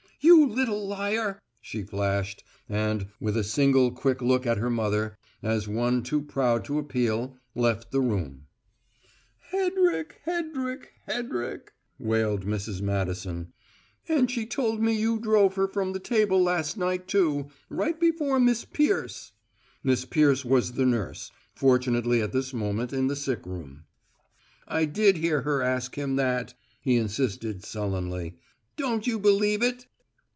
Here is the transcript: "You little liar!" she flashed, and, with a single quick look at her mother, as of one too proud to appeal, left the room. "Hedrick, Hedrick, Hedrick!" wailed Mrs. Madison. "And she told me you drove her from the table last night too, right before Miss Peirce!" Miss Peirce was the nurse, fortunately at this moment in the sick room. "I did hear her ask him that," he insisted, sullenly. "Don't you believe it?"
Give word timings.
"You 0.23 0.45
little 0.47 0.87
liar!" 0.87 1.39
she 1.61 1.81
flashed, 1.81 2.43
and, 2.69 3.07
with 3.19 3.35
a 3.35 3.43
single 3.43 3.91
quick 3.91 4.21
look 4.21 4.45
at 4.45 4.59
her 4.59 4.69
mother, 4.69 5.17
as 5.41 5.65
of 5.65 5.73
one 5.73 6.03
too 6.03 6.21
proud 6.21 6.63
to 6.65 6.77
appeal, 6.77 7.37
left 7.55 7.89
the 7.91 8.01
room. 8.01 8.45
"Hedrick, 9.51 10.21
Hedrick, 10.27 10.89
Hedrick!" 11.09 11.73
wailed 11.97 12.45
Mrs. 12.45 12.81
Madison. 12.81 13.51
"And 14.07 14.29
she 14.29 14.45
told 14.45 14.79
me 14.79 14.93
you 14.95 15.17
drove 15.19 15.55
her 15.55 15.67
from 15.67 15.91
the 15.91 15.99
table 15.99 16.41
last 16.43 16.77
night 16.77 17.07
too, 17.07 17.47
right 17.67 17.99
before 17.99 18.39
Miss 18.39 18.63
Peirce!" 18.63 19.31
Miss 19.83 20.05
Peirce 20.05 20.45
was 20.45 20.73
the 20.73 20.85
nurse, 20.85 21.31
fortunately 21.55 22.21
at 22.21 22.31
this 22.31 22.53
moment 22.53 22.93
in 22.93 23.07
the 23.07 23.15
sick 23.15 23.43
room. 23.45 23.85
"I 24.67 24.85
did 24.85 25.17
hear 25.17 25.41
her 25.41 25.63
ask 25.63 25.95
him 25.95 26.15
that," 26.17 26.53
he 26.79 26.95
insisted, 26.97 27.63
sullenly. 27.65 28.37
"Don't 28.77 29.07
you 29.07 29.17
believe 29.17 29.63
it?" 29.63 29.87